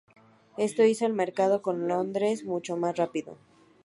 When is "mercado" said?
1.13-1.61